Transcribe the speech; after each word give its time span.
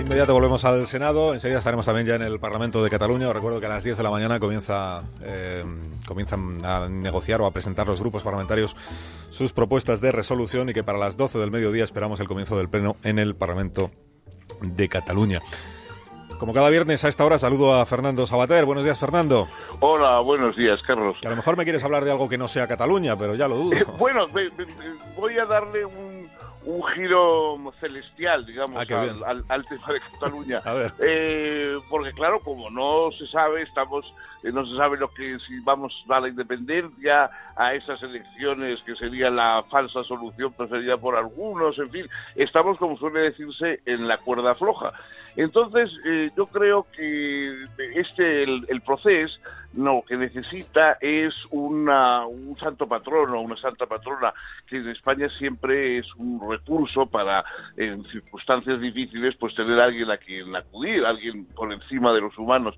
inmediato 0.00 0.32
volvemos 0.32 0.64
al 0.64 0.86
Senado. 0.86 1.34
Enseguida 1.34 1.58
estaremos 1.58 1.86
también 1.86 2.06
ya 2.06 2.14
en 2.16 2.22
el 2.22 2.40
Parlamento 2.40 2.82
de 2.82 2.90
Cataluña. 2.90 3.28
Os 3.28 3.34
recuerdo 3.34 3.60
que 3.60 3.66
a 3.66 3.68
las 3.68 3.84
10 3.84 3.96
de 3.96 4.02
la 4.02 4.10
mañana 4.10 4.40
comienza, 4.40 5.04
eh, 5.22 5.64
comienzan 6.06 6.58
a 6.64 6.88
negociar 6.88 7.40
o 7.40 7.46
a 7.46 7.52
presentar 7.52 7.86
los 7.86 8.00
grupos 8.00 8.22
parlamentarios 8.22 8.76
sus 9.30 9.52
propuestas 9.52 10.00
de 10.00 10.12
resolución 10.12 10.68
y 10.68 10.72
que 10.72 10.82
para 10.82 10.98
las 10.98 11.16
12 11.16 11.38
del 11.38 11.50
mediodía 11.50 11.84
esperamos 11.84 12.20
el 12.20 12.28
comienzo 12.28 12.56
del 12.56 12.68
Pleno 12.68 12.96
en 13.02 13.18
el 13.18 13.34
Parlamento 13.36 13.90
de 14.60 14.88
Cataluña. 14.88 15.40
Como 16.38 16.52
cada 16.52 16.68
viernes 16.68 17.04
a 17.04 17.08
esta 17.08 17.24
hora 17.24 17.38
saludo 17.38 17.74
a 17.74 17.86
Fernando 17.86 18.26
Sabater. 18.26 18.64
Buenos 18.64 18.84
días, 18.84 18.98
Fernando. 18.98 19.48
Hola, 19.80 20.20
buenos 20.20 20.56
días, 20.56 20.80
Carlos. 20.86 21.16
a 21.24 21.30
lo 21.30 21.36
mejor 21.36 21.56
me 21.56 21.64
quieres 21.64 21.84
hablar 21.84 22.04
de 22.04 22.10
algo 22.10 22.28
que 22.28 22.38
no 22.38 22.48
sea 22.48 22.66
Cataluña, 22.66 23.16
pero 23.16 23.34
ya 23.34 23.48
lo 23.48 23.56
dudo. 23.56 23.76
bueno, 23.98 24.26
voy 25.16 25.38
a 25.38 25.44
darle 25.44 25.84
un, 25.84 26.28
un 26.64 26.82
giro 26.94 27.58
celestial, 27.80 28.44
digamos, 28.46 28.84
ah, 28.90 29.34
al, 29.48 29.64
tema 29.64 29.86
de 29.92 30.00
Cataluña. 30.00 30.60
eh, 31.00 31.78
porque 31.88 32.12
claro, 32.12 32.40
como 32.40 32.70
no 32.70 33.10
se 33.12 33.26
sabe, 33.26 33.62
estamos, 33.62 34.04
eh, 34.42 34.50
no 34.50 34.66
se 34.66 34.76
sabe 34.76 34.96
lo 34.96 35.08
que 35.08 35.38
si 35.46 35.60
vamos 35.60 35.92
a 36.08 36.20
la 36.20 36.28
independencia, 36.28 37.30
a 37.56 37.74
esas 37.74 38.02
elecciones 38.02 38.80
que 38.82 38.96
sería 38.96 39.30
la 39.30 39.62
falsa 39.70 40.02
solución 40.04 40.52
preferida 40.52 40.96
por 40.96 41.16
algunos, 41.16 41.78
en 41.78 41.90
fin, 41.90 42.06
estamos, 42.34 42.78
como 42.78 42.96
suele 42.96 43.20
decirse, 43.20 43.80
en 43.84 44.08
la 44.08 44.18
cuerda 44.18 44.54
floja. 44.54 44.92
Entonces, 45.36 45.90
eh, 46.06 46.30
yo 46.36 46.46
creo 46.46 46.86
que 46.96 47.64
este 47.94 48.44
el, 48.44 48.64
el 48.68 48.80
proceso 48.82 49.38
no, 49.76 50.02
que 50.06 50.16
necesita 50.16 50.98
es 51.00 51.34
una, 51.50 52.26
un 52.26 52.56
santo 52.58 52.86
patrono, 52.86 53.40
una 53.40 53.56
santa 53.56 53.86
patrona, 53.86 54.32
que 54.66 54.76
en 54.76 54.88
España 54.88 55.28
siempre 55.38 55.98
es 55.98 56.06
un 56.16 56.40
recurso 56.48 57.06
para, 57.06 57.44
en 57.76 58.04
circunstancias 58.04 58.80
difíciles, 58.80 59.34
pues 59.38 59.54
tener 59.54 59.80
a 59.80 59.84
alguien 59.84 60.10
a 60.10 60.16
quien 60.16 60.54
acudir, 60.54 61.04
alguien 61.04 61.46
por 61.46 61.72
encima 61.72 62.12
de 62.12 62.20
los 62.20 62.36
humanos. 62.38 62.76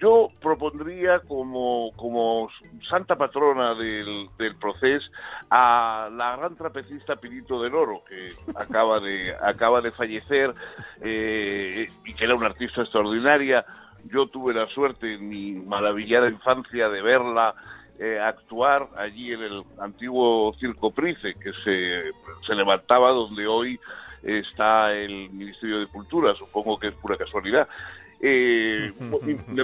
Yo 0.00 0.28
propondría 0.40 1.18
como, 1.20 1.90
como 1.96 2.48
santa 2.88 3.16
patrona 3.16 3.74
del, 3.74 4.28
del 4.38 4.54
proceso 4.56 5.10
a 5.50 6.08
la 6.12 6.36
gran 6.36 6.56
trapecista 6.56 7.16
Pinito 7.16 7.60
del 7.60 7.74
Oro, 7.74 8.04
que 8.08 8.28
acaba 8.54 9.00
de, 9.00 9.34
acaba 9.40 9.80
de 9.80 9.90
fallecer 9.90 10.54
eh, 11.02 11.88
y 12.04 12.14
que 12.14 12.24
era 12.24 12.36
una 12.36 12.46
artista 12.46 12.82
extraordinaria. 12.82 13.64
Yo 14.04 14.28
tuve 14.28 14.54
la 14.54 14.68
suerte 14.68 15.14
en 15.14 15.28
mi 15.28 15.52
maravillada 15.52 16.28
infancia 16.28 16.88
de 16.88 17.02
verla 17.02 17.54
eh, 17.98 18.20
actuar 18.20 18.88
allí 18.96 19.32
en 19.32 19.42
el 19.42 19.64
antiguo 19.80 20.54
Circo 20.60 20.92
Price, 20.92 21.34
que 21.34 21.52
se, 21.64 22.12
se 22.46 22.54
levantaba 22.54 23.10
donde 23.10 23.48
hoy 23.48 23.80
está 24.22 24.92
el 24.92 25.30
Ministerio 25.30 25.80
de 25.80 25.86
Cultura, 25.86 26.34
supongo 26.34 26.78
que 26.78 26.88
es 26.88 26.94
pura 26.94 27.16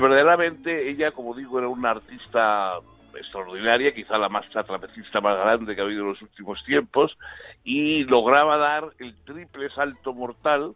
verdaderamente 0.01 0.89
ella, 0.89 1.11
como 1.11 1.35
digo, 1.35 1.59
era 1.59 1.69
una 1.69 1.91
artista 1.91 2.79
extraordinaria, 3.17 3.95
quizá 3.95 4.19
la 4.19 4.29
más 4.29 4.49
trapecista 4.51 5.21
más 5.21 5.37
grande 5.39 5.75
que 5.75 5.81
ha 5.81 5.85
habido 5.85 6.03
en 6.03 6.09
los 6.11 6.23
últimos 6.23 6.63
tiempos, 6.65 7.17
y 7.63 8.05
lograba 8.05 8.57
dar 8.57 8.91
el 8.99 9.15
triple 9.25 9.71
salto 9.71 10.13
mortal 10.13 10.75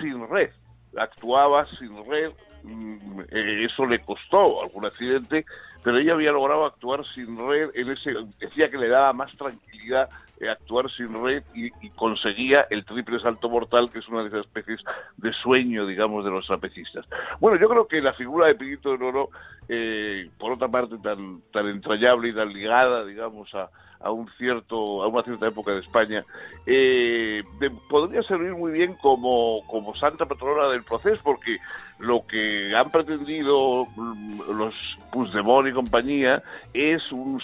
sin 0.00 0.28
red. 0.28 0.50
Actuaba 0.96 1.66
sin 1.78 2.04
red, 2.06 2.32
mm, 2.64 3.20
eh, 3.30 3.66
eso 3.66 3.84
le 3.84 3.98
costó 4.00 4.62
algún 4.62 4.86
accidente, 4.86 5.44
pero 5.86 5.98
ella 5.98 6.14
había 6.14 6.32
logrado 6.32 6.64
actuar 6.64 7.04
sin 7.14 7.38
red, 7.38 7.70
en 7.74 7.90
ese, 7.90 8.12
decía 8.40 8.68
que 8.68 8.76
le 8.76 8.88
daba 8.88 9.12
más 9.12 9.30
tranquilidad 9.36 10.08
eh, 10.40 10.48
actuar 10.48 10.90
sin 10.90 11.14
red 11.22 11.44
y, 11.54 11.70
conseguía 11.90 12.66
el 12.70 12.84
triple 12.84 13.20
salto 13.20 13.48
mortal, 13.48 13.88
que 13.92 14.00
es 14.00 14.08
una 14.08 14.22
de 14.22 14.28
esas 14.30 14.46
especies 14.46 14.80
de 15.16 15.32
sueño, 15.32 15.86
digamos, 15.86 16.24
de 16.24 16.32
los 16.32 16.44
trapecistas. 16.44 17.06
Bueno, 17.38 17.56
yo 17.60 17.68
creo 17.68 17.86
que 17.86 18.00
la 18.00 18.14
figura 18.14 18.48
de 18.48 18.56
Pinito 18.56 18.96
de 18.96 19.04
Oro, 19.04 19.28
eh, 19.68 20.28
por 20.36 20.50
otra 20.50 20.66
parte, 20.66 20.98
tan, 20.98 21.42
tan 21.52 21.68
entrañable 21.68 22.30
y 22.30 22.34
tan 22.34 22.52
ligada, 22.52 23.04
digamos, 23.04 23.54
a, 23.54 23.70
a 24.00 24.10
un 24.10 24.28
cierto 24.38 25.04
a 25.04 25.06
una 25.06 25.22
cierta 25.22 25.46
época 25.46 25.72
de 25.72 25.80
España 25.80 26.22
eh, 26.66 27.42
podría 27.88 28.22
servir 28.24 28.52
muy 28.52 28.72
bien 28.72 28.94
como, 28.94 29.66
como 29.66 29.94
santa 29.96 30.26
patrona 30.26 30.68
del 30.68 30.82
proceso 30.82 31.20
porque 31.24 31.58
lo 31.98 32.26
que 32.26 32.74
han 32.76 32.90
pretendido 32.90 33.86
mm, 33.96 34.40
los 34.58 34.74
Puigdemont 35.12 35.68
y 35.68 35.72
compañía 35.72 36.42
es 36.72 37.02
un 37.12 37.40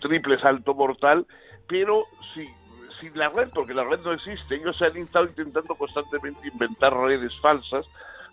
triple 0.00 0.38
salto 0.40 0.74
mortal 0.74 1.26
pero 1.68 2.04
sin, 2.34 2.48
la 3.14 3.28
red 3.28 3.48
porque 3.52 3.74
la 3.74 3.84
red 3.84 4.00
no 4.00 4.12
existe 4.12 4.56
ellos 4.56 4.76
se 4.76 4.86
han 4.86 4.96
estado 4.96 5.26
intentando 5.26 5.74
constantemente 5.74 6.48
inventar 6.48 6.94
redes 6.94 7.32
falsas 7.40 7.86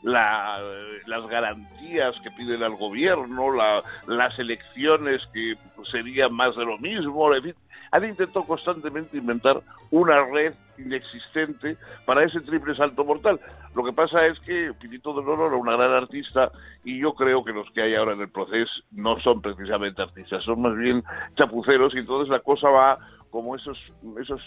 la, 0.04 0.60
las 1.08 1.28
garantías 1.28 2.14
que 2.22 2.32
piden 2.32 2.62
al 2.62 2.76
gobierno, 2.76 3.54
la, 3.54 3.84
las 4.08 4.38
elecciones 4.38 5.22
que 5.34 5.56
serían 5.92 6.34
más 6.34 6.56
de 6.56 6.66
lo 6.66 6.78
mismo, 6.78 7.34
en 7.34 7.56
han 7.94 8.04
intentado 8.06 8.44
constantemente 8.46 9.18
inventar 9.18 9.62
una 9.92 10.26
red 10.26 10.56
inexistente 10.80 11.78
para 12.08 12.24
ese 12.24 12.42
triple 12.42 12.76
salto 12.76 13.06
mortal. 13.06 13.40
Lo 13.76 13.84
que 13.84 13.94
pasa 13.94 14.26
es 14.26 14.40
que 14.40 14.74
Pinito 14.82 15.14
de 15.14 15.20
Oro 15.20 15.46
era 15.46 15.58
una 15.58 15.76
gran 15.76 15.92
artista 15.92 16.52
y 16.84 17.00
yo 17.00 17.14
creo 17.14 17.46
que 17.46 17.54
los 17.54 17.70
que 17.70 17.84
hay 17.84 17.94
ahora 17.94 18.14
en 18.14 18.22
el 18.22 18.30
proceso 18.30 18.72
no 18.92 19.20
son 19.20 19.44
precisamente 19.44 20.02
artistas, 20.02 20.44
son 20.44 20.64
más 20.64 20.76
bien 20.76 21.04
chapuceros 21.36 21.94
y 21.94 22.00
entonces 22.00 22.30
la 22.30 22.40
cosa 22.40 22.68
va 22.70 22.98
como 23.34 23.56
esos, 23.56 23.80
esos 24.22 24.40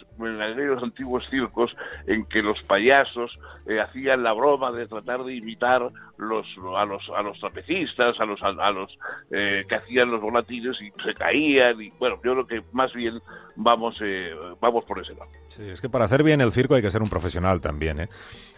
antiguos 0.81 1.25
circos 1.29 1.75
en 2.07 2.25
que 2.25 2.41
los 2.41 2.63
payasos 2.63 3.37
eh, 3.67 3.81
hacían 3.81 4.23
la 4.23 4.33
broma 4.33 4.71
de 4.71 4.87
tratar 4.87 5.25
de 5.25 5.35
imitar 5.35 5.91
los, 6.19 6.47
a 6.77 6.85
los 6.85 7.03
a 7.15 7.21
los 7.21 7.37
trapecistas, 7.41 8.15
a 8.21 8.25
los 8.25 8.41
a, 8.41 8.71
los 8.71 8.97
eh, 9.33 9.65
que 9.69 9.75
hacían 9.75 10.13
los 10.13 10.21
volatines 10.21 10.77
y 10.81 10.93
se 11.03 11.15
caían 11.15 11.83
y 11.83 11.91
bueno, 11.99 12.21
yo 12.23 12.33
creo 12.35 12.47
que 12.47 12.63
más 12.71 12.93
bien 12.93 13.21
vamos 13.57 13.99
eh, 14.05 14.31
vamos 14.61 14.85
por 14.85 15.01
ese 15.01 15.15
lado. 15.15 15.33
Sí, 15.49 15.69
es 15.69 15.81
que 15.81 15.89
para 15.89 16.05
hacer 16.05 16.23
bien 16.23 16.41
el 16.41 16.53
circo 16.53 16.77
hay 16.77 16.83
que 16.83 16.93
ser 16.93 17.03
un 17.03 17.11
profesional 17.11 17.61
también, 17.61 18.03
¿eh? 18.03 18.09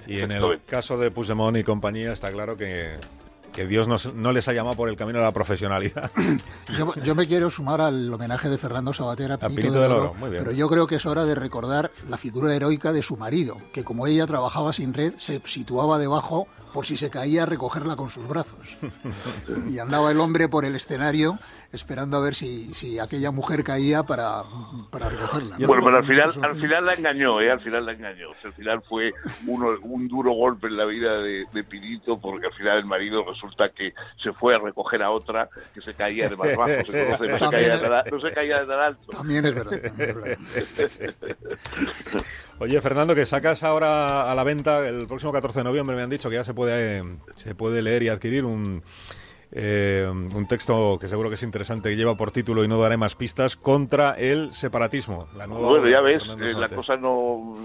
Y 0.06 0.20
en 0.20 0.30
el 0.30 0.62
caso 0.66 0.98
de 0.98 1.10
Puigdemont 1.10 1.56
y 1.56 1.64
compañía 1.64 2.12
está 2.12 2.30
claro 2.30 2.54
que 2.54 2.98
que 3.58 3.66
Dios 3.66 4.14
no 4.14 4.32
les 4.32 4.46
ha 4.46 4.52
llamado 4.52 4.76
por 4.76 4.88
el 4.88 4.94
camino 4.94 5.18
a 5.18 5.22
la 5.22 5.32
profesionalidad. 5.32 6.12
Yo, 7.02 7.14
me 7.16 7.26
quiero 7.26 7.50
sumar 7.50 7.80
al 7.80 8.12
homenaje 8.12 8.48
de 8.48 8.56
Fernando 8.56 8.92
Sabater 8.92 9.32
a 9.32 9.38
Pinito, 9.38 9.72
de 9.72 9.80
Oro, 9.80 10.12
pero 10.30 10.52
yo 10.52 10.68
creo 10.68 10.86
que 10.86 10.96
es 10.96 11.06
hora 11.06 11.24
de 11.24 11.34
recordar 11.34 11.90
la 12.08 12.16
figura 12.16 12.54
heroica 12.54 12.92
de 12.92 13.02
su 13.02 13.16
marido, 13.16 13.56
que 13.72 13.82
como 13.82 14.06
ella 14.06 14.26
trabajaba 14.26 14.72
sin 14.72 14.94
red, 14.94 15.14
se 15.16 15.40
situaba 15.44 15.98
debajo 15.98 16.46
por 16.72 16.86
si 16.86 16.96
se 16.96 17.10
caía 17.10 17.42
a 17.42 17.46
recogerla 17.46 17.96
con 17.96 18.10
sus 18.10 18.28
brazos. 18.28 18.78
Y 19.68 19.78
andaba 19.78 20.12
el 20.12 20.20
hombre 20.20 20.48
por 20.48 20.64
el 20.64 20.76
escenario 20.76 21.38
esperando 21.72 22.16
a 22.16 22.20
ver 22.20 22.34
si, 22.34 22.72
si 22.74 22.98
aquella 22.98 23.30
mujer 23.30 23.62
caía 23.62 24.02
para, 24.02 24.42
para 24.90 25.10
recogerla. 25.10 25.56
Bueno, 25.66 25.84
pero 25.84 25.98
al 25.98 26.06
final, 26.06 26.30
al 26.42 26.60
final 26.60 26.86
la 26.86 26.94
engañó, 26.94 27.40
¿eh? 27.40 27.50
Al 27.50 27.60
final 27.60 27.84
la 27.84 27.92
engañó. 27.92 28.28
al 28.42 28.52
final 28.52 28.82
fue 28.88 29.12
uno, 29.46 29.70
un 29.82 30.08
duro 30.08 30.32
golpe 30.32 30.68
en 30.68 30.76
la 30.76 30.86
vida 30.86 31.18
de, 31.18 31.44
de, 31.52 31.64
Pinito 31.64 32.18
porque 32.18 32.46
al 32.46 32.54
final 32.54 32.78
el 32.78 32.86
marido 32.86 33.24
resulta 33.24 33.47
que 33.74 33.92
se 34.22 34.32
fue 34.32 34.54
a 34.54 34.58
recoger 34.58 35.02
a 35.02 35.10
otra 35.10 35.48
que 35.74 35.80
se 35.80 35.94
caía 35.94 36.28
de 36.28 36.36
más 36.36 36.56
bajo, 36.56 36.68
no, 36.68 37.18
se 37.18 37.50
caía 37.50 37.76
de, 37.76 38.10
no 38.10 38.20
se 38.20 38.30
caía 38.30 38.60
de 38.60 38.66
tan 38.66 38.80
alto. 38.80 39.12
También 39.12 39.44
es 39.44 39.54
verdad. 39.54 39.80
También 39.82 40.10
es 40.10 40.16
verdad. 40.16 40.38
Oye, 42.60 42.80
Fernando, 42.80 43.14
que 43.14 43.26
sacas 43.26 43.62
ahora 43.62 44.30
a 44.30 44.34
la 44.34 44.44
venta 44.44 44.88
el 44.88 45.06
próximo 45.06 45.32
14 45.32 45.60
de 45.60 45.64
noviembre, 45.64 45.96
me 45.96 46.02
han 46.02 46.10
dicho 46.10 46.28
que 46.28 46.36
ya 46.36 46.44
se 46.44 46.54
puede, 46.54 47.04
se 47.34 47.54
puede 47.54 47.82
leer 47.82 48.02
y 48.02 48.08
adquirir 48.08 48.44
un 48.44 48.82
eh, 49.50 50.06
un 50.08 50.46
texto 50.46 50.98
que 51.00 51.08
seguro 51.08 51.30
que 51.30 51.36
es 51.36 51.42
interesante, 51.42 51.88
que 51.88 51.96
lleva 51.96 52.16
por 52.16 52.30
título 52.30 52.64
y 52.64 52.68
no 52.68 52.78
daré 52.78 52.96
más 52.98 53.14
pistas, 53.14 53.56
contra 53.56 54.12
el 54.12 54.52
separatismo. 54.52 55.26
bueno, 55.48 55.88
ya 55.88 56.00
ves, 56.00 56.22
eh, 56.40 56.52
la 56.52 56.68
cosa 56.68 56.96
no, 56.96 57.56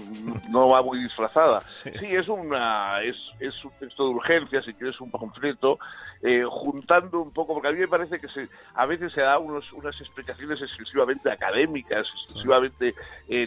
no 0.48 0.68
va 0.70 0.82
muy 0.82 0.98
disfrazada. 1.00 1.60
Sí, 1.84 2.14
es, 2.14 2.28
una, 2.28 3.02
es, 3.02 3.16
es 3.40 3.64
un 3.64 3.70
texto 3.78 4.04
de 4.04 4.10
urgencia, 4.14 4.62
si 4.62 4.72
quieres 4.74 4.98
un 5.00 5.10
panfleto, 5.10 5.78
eh, 6.22 6.42
juntando 6.48 7.20
un 7.20 7.30
poco, 7.30 7.54
porque 7.54 7.68
a 7.68 7.72
mí 7.72 7.78
me 7.78 7.88
parece 7.88 8.18
que 8.18 8.28
se, 8.28 8.48
a 8.74 8.86
veces 8.86 9.12
se 9.12 9.20
da 9.20 9.38
unos, 9.38 9.70
unas 9.72 9.98
explicaciones 10.00 10.60
exclusivamente 10.62 11.30
académicas, 11.30 12.06
exclusivamente 12.14 12.94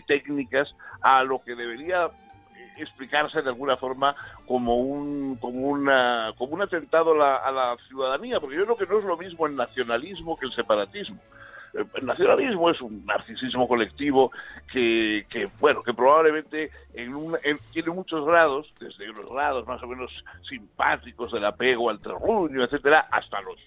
técnicas, 0.08 0.74
a 1.02 1.24
lo 1.24 1.40
que 1.44 1.56
debería 1.56 2.10
explicarse 2.80 3.42
de 3.42 3.50
alguna 3.50 3.78
forma 3.78 4.16
como 4.46 4.78
un 4.78 5.36
como 5.38 5.68
una 5.68 6.34
como 6.38 6.54
un 6.54 6.62
atentado 6.62 7.12
a 7.12 7.52
la, 7.52 7.78
ciudadanía 7.88 8.40
porque 8.40 8.58
yo 8.58 8.66
creo 8.66 8.78
que 8.78 8.86
no 8.86 9.00
es 9.00 9.06
lo 9.06 9.18
mismo 9.18 9.48
el 9.48 9.56
nacionalismo 9.56 10.36
que 10.38 10.46
el 10.46 10.54
separatismo. 10.54 11.20
El 11.74 12.06
nacionalismo 12.06 12.72
es 12.72 12.82
un 12.82 13.06
narcisismo 13.06 13.68
colectivo 13.68 14.32
que, 14.72 15.26
bueno, 15.60 15.84
que 15.84 15.94
probablemente 15.94 16.72
en 16.94 17.14
tiene 17.72 17.92
muchos 17.92 18.26
grados, 18.26 18.68
desde 18.80 19.12
unos 19.12 19.30
grados 19.30 19.68
más 19.68 19.84
o 19.84 19.88
menos 19.88 20.12
simpáticos 20.50 21.32
del 21.34 21.46
apego 21.46 21.90
al 21.90 22.00
terruño, 22.00 22.64
etcétera, 22.64 23.08
hasta 23.12 23.42
los 23.42 23.58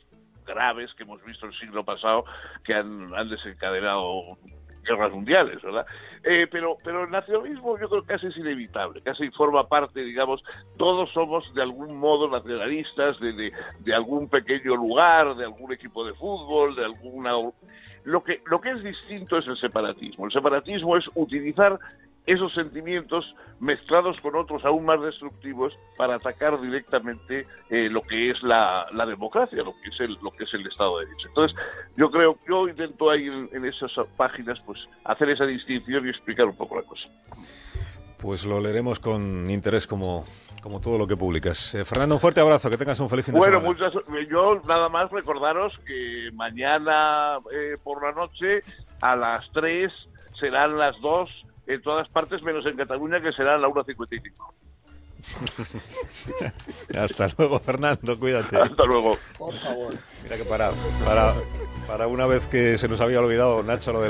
graves 0.44 0.92
que 0.94 1.04
hemos 1.04 1.22
visto 1.24 1.46
el 1.46 1.54
siglo 1.54 1.84
pasado 1.84 2.24
que 2.64 2.74
han 2.74 3.28
desencadenado 3.28 4.38
guerras 4.82 5.12
mundiales, 5.12 5.62
¿verdad? 5.62 5.87
Eh, 6.23 6.47
pero, 6.50 6.77
pero 6.85 7.05
el 7.05 7.11
nacionalismo 7.11 7.79
yo 7.79 7.88
creo 7.88 8.03
que 8.03 8.15
casi 8.15 8.27
es 8.27 8.37
inevitable, 8.37 9.00
casi 9.03 9.31
forma 9.31 9.67
parte, 9.69 10.03
digamos, 10.03 10.43
todos 10.77 11.11
somos 11.12 11.53
de 11.55 11.62
algún 11.62 11.97
modo 11.97 12.29
nacionalistas, 12.29 13.19
de, 13.21 13.53
de, 13.81 13.94
algún 13.94 14.29
pequeño 14.29 14.77
lugar, 14.77 15.37
de 15.37 15.44
algún 15.44 15.73
equipo 15.73 16.05
de 16.05 16.15
fútbol, 16.15 16.75
de 16.77 16.85
alguna... 16.85 17.32
Lo 18.05 18.25
que, 18.25 18.41
lo 18.47 18.59
que 18.61 18.71
es 18.71 18.82
distinto 18.82 19.37
es 19.37 19.47
el 19.47 19.59
separatismo. 19.59 20.25
El 20.25 20.32
separatismo 20.32 20.97
es 20.97 21.05
utilizar 21.15 21.79
esos 22.26 22.52
sentimientos 22.52 23.34
mezclados 23.58 24.20
con 24.20 24.37
otros 24.37 24.64
aún 24.64 24.84
más 24.84 25.00
destructivos 25.00 25.78
para 25.96 26.17
atacar 26.17 26.61
directamente 26.61 27.46
eh, 27.70 27.88
lo 27.90 28.02
que 28.02 28.31
es 28.31 28.43
la, 28.43 28.87
democracia, 29.06 29.62
lo 29.62 29.75
que 29.82 29.88
es 29.88 30.00
el 30.00 30.19
lo 30.22 30.31
que 30.31 30.44
es 30.44 30.55
el 30.55 30.67
Estado 30.67 30.99
de 30.99 31.06
Derecho. 31.06 31.28
Entonces, 31.28 31.58
yo 31.96 32.11
creo, 32.11 32.38
yo 32.49 32.69
intento 32.69 33.11
ahí 33.11 33.26
en, 33.26 33.64
esas 33.64 33.93
páginas 34.17 34.61
pues 34.61 34.81
hacer 35.05 35.31
esa 35.31 35.46
distinción 35.46 36.06
y 36.06 36.11
explicar 36.11 36.46
un 36.46 36.56
poco 36.56 36.76
la 36.76 36.82
cosa. 36.82 37.08
Pues 38.19 38.44
lo 38.44 38.61
leeremos 38.61 39.00
con 39.00 39.50
interés 39.50 39.87
como 39.87 40.26
como 40.61 40.78
todo 40.78 40.99
lo 40.99 41.06
que 41.06 41.17
publicas. 41.17 41.75
Eh, 41.75 41.87
Fernando, 41.87 42.17
un 42.17 42.20
fuerte 42.20 42.40
abrazo, 42.40 42.69
que 42.69 42.76
tengas 42.76 43.00
un 43.00 43.08
feliz 43.08 43.25
fin 43.25 43.34
de 43.34 43.40
semana. 43.40 43.58
Bueno, 43.61 44.28
yo 44.28 44.61
nada 44.69 44.90
más 44.90 45.11
recordaros 45.11 45.72
que 45.87 46.31
mañana 46.34 47.38
eh, 47.50 47.78
por 47.82 48.02
la 48.05 48.12
noche 48.12 48.62
a 49.00 49.17
las 49.17 49.50
3 49.52 49.88
serán 50.38 50.76
las 50.76 51.00
2 51.00 51.31
en 51.66 51.82
todas 51.82 52.08
partes 52.08 52.42
menos 52.42 52.64
en 52.66 52.76
Cataluña, 52.76 53.20
que 53.20 53.32
será 53.32 53.58
la 53.58 53.68
1.55. 53.68 54.52
Hasta 56.98 57.28
luego, 57.36 57.60
Fernando, 57.60 58.18
cuídate. 58.18 58.56
Hasta 58.56 58.84
luego. 58.84 59.16
Por 59.38 59.54
favor. 59.60 59.94
Mira 60.22 60.36
que 60.36 60.44
para, 60.44 60.70
para, 61.04 61.34
para 61.86 62.06
una 62.06 62.26
vez 62.26 62.46
que 62.46 62.78
se 62.78 62.88
nos 62.88 63.00
había 63.00 63.20
olvidado, 63.20 63.62
Nacho, 63.62 63.92
lo 63.92 64.00
del 64.00 64.08